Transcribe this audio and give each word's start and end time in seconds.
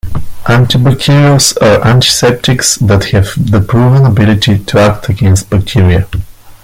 Antibacterials 0.45 1.55
are 1.61 1.85
antiseptics 1.87 2.73
that 2.77 3.11
have 3.11 3.35
the 3.37 3.61
proven 3.61 4.03
ability 4.03 4.57
to 4.57 4.79
act 4.79 5.09
against 5.09 5.47
bacteria. 5.51 6.07